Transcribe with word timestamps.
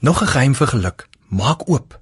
Nog 0.00 0.22
'n 0.22 0.26
geheim 0.26 0.54
vir 0.54 0.66
geluk. 0.66 1.08
Maak 1.28 1.68
oop. 1.68 1.98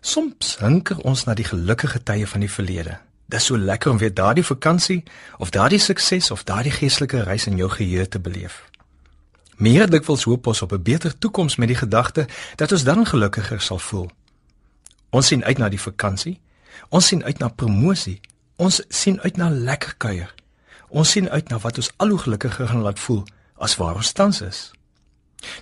Soms 0.00 0.56
hinker 0.58 0.98
ons 0.98 1.24
na 1.24 1.34
die 1.34 1.44
gelukkige 1.44 2.02
tye 2.02 2.26
van 2.26 2.40
die 2.40 2.50
verlede. 2.50 2.98
Dis 3.26 3.44
so 3.44 3.58
lekker 3.58 3.90
om 3.90 3.98
weer 3.98 4.14
daardie 4.14 4.44
vakansie 4.44 5.02
of 5.38 5.50
daardie 5.50 5.78
sukses 5.78 6.30
of 6.30 6.44
daardie 6.44 6.72
geestelike 6.72 7.22
reis 7.22 7.46
in 7.46 7.56
jou 7.56 7.70
geheue 7.70 8.08
te 8.08 8.20
beleef. 8.20 8.64
Meer 9.56 9.90
dikwels 9.90 10.24
hoop 10.24 10.46
ons 10.46 10.62
op 10.62 10.72
'n 10.72 10.82
beter 10.82 11.18
toekoms 11.18 11.56
met 11.56 11.68
die 11.68 11.76
gedagte 11.76 12.28
dat 12.56 12.72
ons 12.72 12.84
dan 12.84 13.06
gelukkiger 13.06 13.60
sal 13.60 13.78
voel. 13.78 14.10
Ons 15.10 15.26
sien 15.26 15.44
uit 15.44 15.58
na 15.58 15.68
die 15.68 15.80
vakansie. 15.80 16.40
Ons 16.88 17.06
sien 17.06 17.24
uit 17.24 17.38
na 17.38 17.48
promosie. 17.48 18.20
Ons 18.56 18.82
sien 18.88 19.20
uit 19.20 19.36
na 19.36 19.50
lekker 19.50 19.94
kuier. 19.96 20.34
Ons 20.88 21.10
sien 21.10 21.30
uit 21.30 21.48
na 21.48 21.58
wat 21.58 21.76
ons 21.76 21.90
al 21.96 22.08
hoe 22.08 22.18
gelukkiger 22.18 22.68
gaan 22.68 22.82
laat 22.82 22.98
voel 22.98 23.24
as 23.56 23.76
waar 23.76 23.94
ons 23.94 24.12
tans 24.12 24.40
is. 24.40 24.70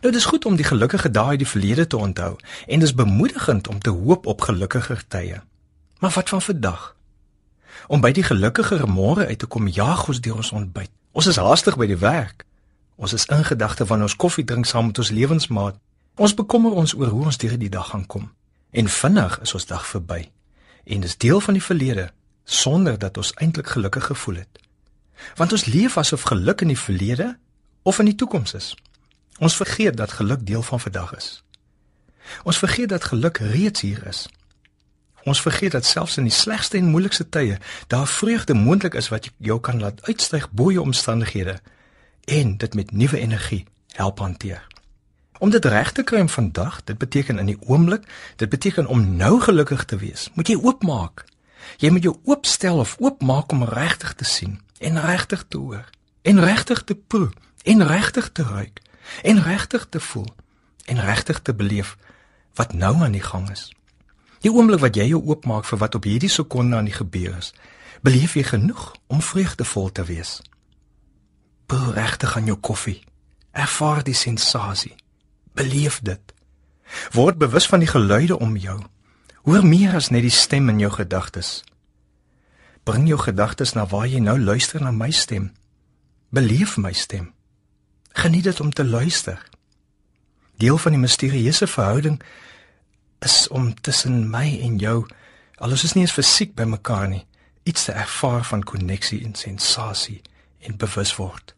Nou 0.00 0.12
dis 0.12 0.24
goed 0.24 0.44
om 0.44 0.56
die 0.56 0.66
gelukkige 0.66 1.10
dae 1.10 1.34
uit 1.34 1.42
die 1.42 1.48
verlede 1.48 1.86
te 1.86 1.96
onthou 1.96 2.36
en 2.66 2.80
dis 2.80 2.94
bemoedigend 2.94 3.68
om 3.68 3.78
te 3.78 3.90
hoop 3.90 4.26
op 4.26 4.40
gelukkiger 4.40 5.04
tye. 5.08 5.42
Maar 5.98 6.10
wat 6.10 6.28
van 6.28 6.42
vandag? 6.42 6.96
Om 7.86 8.00
by 8.00 8.12
die 8.12 8.22
gelukkiger 8.22 8.88
môre 8.88 9.26
uit 9.26 9.38
te 9.38 9.46
kom, 9.46 9.68
jaag 9.68 10.08
ons 10.08 10.20
deur 10.20 10.36
ons 10.42 10.52
ontbyt. 10.52 10.90
Ons 11.12 11.26
is 11.26 11.36
haastig 11.36 11.76
by 11.78 11.86
die 11.86 11.98
werk. 11.98 12.44
Ons 12.96 13.12
is 13.12 13.26
in 13.30 13.44
gedagte 13.44 13.86
van 13.86 14.02
ons 14.02 14.16
koffie 14.16 14.44
drink 14.44 14.66
saam 14.66 14.90
met 14.90 14.98
ons 14.98 15.10
lewensmaat. 15.10 15.78
Ons 16.18 16.34
bekommer 16.34 16.74
ons 16.74 16.94
oor 16.98 17.12
hoe 17.14 17.24
ons 17.30 17.38
deur 17.38 17.58
die 17.58 17.70
dag 17.70 17.90
gaan 17.90 18.06
kom. 18.06 18.30
En 18.70 18.88
vinnig 18.88 19.38
is 19.40 19.54
ons 19.54 19.66
dag 19.66 19.86
verby. 19.86 20.28
En 20.84 21.00
dis 21.00 21.16
deel 21.16 21.40
van 21.40 21.54
die 21.54 21.62
verlede 21.62 22.10
sonder 22.44 22.98
dat 22.98 23.16
ons 23.16 23.32
eintlik 23.36 23.68
gelukkig 23.68 24.04
gevoel 24.04 24.42
het. 24.42 24.60
Want 25.36 25.52
ons 25.52 25.64
leef 25.64 25.96
asof 25.98 26.22
geluk 26.22 26.60
in 26.60 26.72
die 26.72 26.78
verlede 26.78 27.36
of 27.82 27.98
in 27.98 28.10
die 28.10 28.14
toekoms 28.14 28.54
is. 28.54 28.74
Ons 29.38 29.56
vergeet 29.56 29.96
dat 29.96 30.12
geluk 30.12 30.46
deel 30.46 30.62
van 30.62 30.80
vandag 30.80 31.16
is. 31.16 31.42
Ons 32.42 32.58
vergeet 32.58 32.88
dat 32.88 33.04
geluk 33.04 33.38
reeds 33.38 33.80
hier 33.80 34.06
is. 34.06 34.26
Ons 35.22 35.42
vergeet 35.42 35.72
dat 35.72 35.84
selfs 35.84 36.16
in 36.16 36.26
die 36.26 36.32
slegste 36.32 36.76
en 36.76 36.90
moeilikste 36.90 37.28
tye 37.28 37.58
daar 37.86 38.06
vreugde 38.06 38.54
moontlik 38.54 38.94
is 38.94 39.08
wat 39.08 39.30
jou 39.36 39.60
kan 39.60 39.80
laat 39.80 40.02
uitstyg 40.02 40.50
bo 40.50 40.72
jou 40.72 40.84
omstandighede 40.84 41.58
en 42.24 42.56
dit 42.56 42.74
met 42.74 42.90
nuwe 42.90 43.18
energie 43.18 43.66
help 43.92 44.18
hanteer. 44.18 44.66
Om 45.38 45.50
dit 45.50 45.64
reg 45.64 45.92
te 45.92 46.02
kry 46.02 46.28
vandag, 46.28 46.84
dit 46.84 46.98
beteken 46.98 47.38
in 47.38 47.46
die 47.46 47.58
oomblik, 47.60 48.08
dit 48.36 48.48
beteken 48.48 48.86
om 48.86 49.16
nou 49.16 49.40
gelukkig 49.40 49.84
te 49.84 49.96
wees. 49.96 50.30
Moet 50.34 50.48
jy 50.48 50.56
oopmaak. 50.56 51.24
Jy 51.78 51.90
moet 51.90 52.02
jou 52.02 52.16
oopstel 52.24 52.78
of 52.78 52.96
oopmaak 52.98 53.52
om 53.52 53.64
regtig 53.64 54.14
te 54.14 54.24
sien 54.24 54.60
en 54.78 55.00
regtig 55.00 55.44
te 55.48 55.58
hoor 55.58 55.86
en 56.22 56.40
regtig 56.40 56.82
te 56.84 56.94
proe 56.94 57.30
en 57.62 57.86
regtig 57.86 58.30
te 58.32 58.42
ruik 58.42 58.80
en 59.22 59.42
regtig 59.42 59.86
te 59.88 60.00
voel 60.00 60.28
en 60.84 61.00
regtig 61.00 61.40
te 61.42 61.54
beleef 61.54 61.96
wat 62.54 62.72
nou 62.72 62.94
aan 63.04 63.12
die 63.12 63.22
gang 63.22 63.50
is. 63.50 63.68
Die 64.40 64.52
oomblik 64.52 64.80
wat 64.80 64.96
jy 64.96 65.10
jou 65.10 65.20
oopmaak 65.24 65.66
vir 65.66 65.78
wat 65.78 65.94
op 65.98 66.06
hierdie 66.06 66.30
sekonde 66.30 66.76
aan 66.76 66.88
die 66.88 66.96
gebeur 66.96 67.36
is, 67.36 67.52
beleef 68.02 68.36
jy 68.38 68.44
genoeg 68.46 68.92
om 69.06 69.22
vreugdevol 69.22 69.92
te 69.92 70.04
wees. 70.06 70.38
Proe 71.66 71.92
regtig 71.92 72.36
aan 72.36 72.46
jou 72.48 72.56
koffie. 72.56 73.00
Ervaar 73.52 74.04
die 74.04 74.16
sensasie. 74.16 74.94
Beleef 75.58 76.00
dit. 76.00 76.34
Word 77.12 77.38
bewus 77.38 77.66
van 77.68 77.82
die 77.82 77.90
geluide 77.90 78.38
om 78.38 78.56
jou. 78.56 78.78
Hoor 79.42 79.66
meer 79.66 79.94
as 79.98 80.10
net 80.14 80.24
die 80.24 80.34
stem 80.34 80.68
in 80.68 80.78
jou 80.80 80.90
gedagtes. 80.92 81.64
Bring 82.88 83.08
jou 83.08 83.18
gedagtes 83.20 83.74
na 83.76 83.86
waar 83.86 84.06
jy 84.08 84.22
nou 84.24 84.38
luister 84.40 84.80
na 84.80 84.90
my 84.94 85.10
stem. 85.10 85.50
Beleef 86.30 86.76
my 86.76 86.92
stem. 86.92 87.32
Geniet 88.18 88.44
dit 88.44 88.60
om 88.60 88.70
te 88.70 88.84
luister. 88.84 89.48
Deel 90.56 90.78
van 90.78 90.90
die 90.90 91.00
misterieuse 91.00 91.66
verhouding 91.66 92.22
is 93.18 93.48
om 93.48 93.80
tussen 93.80 94.30
my 94.30 94.58
en 94.62 94.76
jou, 94.76 95.06
al 95.54 95.70
is 95.70 95.84
ons 95.86 95.94
nie 95.94 96.02
eens 96.02 96.14
fisiek 96.16 96.56
by 96.58 96.66
mekaar 96.66 97.06
nie, 97.12 97.22
iets 97.62 97.84
te 97.86 97.94
ervaar 97.94 98.42
van 98.44 98.64
koneksie 98.66 99.20
en 99.24 99.36
sensasie 99.38 100.18
en 100.66 100.74
bewus 100.76 101.14
word. 101.16 101.54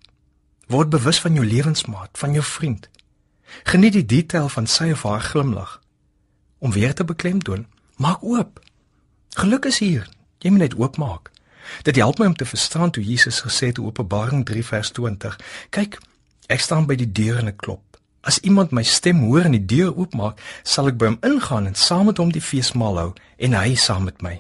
Word 0.69 0.93
bewus 0.93 1.21
van 1.25 1.41
jou 1.41 1.47
lewensmaat, 1.47 2.13
van 2.21 2.37
jou 2.37 2.45
vriend. 2.45 2.91
Geniet 3.65 3.97
die 3.97 4.07
detail 4.07 4.53
van 4.53 4.69
sy 4.69 4.91
of 4.93 5.07
haar 5.09 5.25
glimlag. 5.31 5.79
Om 6.59 6.77
weer 6.77 6.95
te 6.95 7.09
beklemtoon, 7.09 7.67
maak 7.97 8.21
oop. 8.21 8.61
Geluk 9.41 9.65
is 9.65 9.81
hier. 9.81 10.05
Jy 10.39 10.53
moet 10.53 10.67
net 10.67 10.77
oopmaak. 10.77 11.33
Dit 11.89 11.97
help 11.97 12.21
my 12.21 12.27
om 12.27 12.37
te 12.37 12.45
verstaan 12.45 12.93
hoe 12.93 13.05
Jesus 13.05 13.41
gesê 13.41 13.73
het 13.73 13.81
in 13.81 13.89
Openbaring 13.89 14.45
3 14.45 14.65
vers 14.65 14.91
20. 14.91 15.41
Kyk, 15.71 16.01
Ek 16.51 16.61
staan 16.61 16.89
by 16.91 16.97
die 16.99 17.09
deur 17.15 17.39
en 17.39 17.53
ek 17.53 17.61
klop. 17.63 17.85
As 18.27 18.41
iemand 18.45 18.75
my 18.75 18.83
stem 18.85 19.23
hoor 19.25 19.47
en 19.47 19.55
die 19.55 19.65
deur 19.65 19.95
oopmaak, 19.95 20.41
sal 20.67 20.91
ek 20.91 20.99
by 21.01 21.13
hom 21.13 21.21
ingaan 21.25 21.71
en 21.71 21.79
saam 21.79 22.11
met 22.11 22.19
hom 22.21 22.33
die 22.35 22.43
feesmaal 22.43 22.99
hou 22.99 23.11
en 23.39 23.55
hy 23.57 23.77
saam 23.79 24.09
met 24.09 24.19
my. 24.25 24.35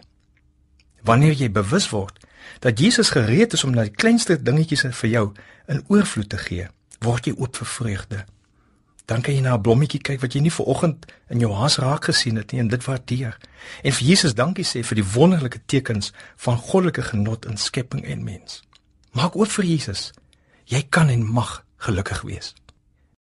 Wanneer 1.07 1.39
jy 1.39 1.49
bewus 1.55 1.89
word 1.95 2.19
dat 2.61 2.83
Jesus 2.83 3.13
gereed 3.15 3.55
is 3.57 3.65
om 3.65 3.73
na 3.73 3.87
die 3.87 3.95
kleinste 3.95 4.37
dingetjies 4.37 4.85
vir 4.99 5.11
jou 5.11 5.25
in 5.71 5.81
oorvloed 5.89 6.29
te 6.33 6.41
gee, 6.43 6.67
word 7.01 7.31
jy 7.31 7.37
oop 7.39 7.57
vir 7.63 7.71
vreugde. 7.77 8.21
Dan 9.07 9.23
kan 9.23 9.35
jy 9.35 9.41
na 9.41 9.55
'n 9.55 9.63
blommetjie 9.63 10.03
kyk 10.03 10.21
wat 10.21 10.35
jy 10.35 10.41
nie 10.41 10.53
vooroggend 10.53 11.07
in 11.31 11.41
jou 11.41 11.53
haas 11.55 11.79
raak 11.79 12.05
gesien 12.05 12.37
het 12.37 12.53
nie 12.53 12.61
en 12.61 12.69
dit 12.69 12.85
waardeer. 12.85 13.39
En 13.83 13.93
vir 13.93 14.07
Jesus 14.07 14.35
dankie 14.35 14.65
sê 14.65 14.85
vir 14.85 14.95
die 14.95 15.13
wonderlike 15.15 15.61
tekens 15.67 16.13
van 16.37 16.57
goddelike 16.57 17.03
genot 17.03 17.47
in 17.47 17.57
skepping 17.57 18.05
en 18.05 18.25
mens. 18.25 18.63
Maak 19.13 19.37
oop 19.37 19.49
vir 19.49 19.65
Jesus. 19.65 20.13
Jy 20.65 20.87
kan 20.91 21.09
en 21.09 21.25
mag 21.25 21.65
gelukkig 21.81 22.23
wees. 22.23 22.55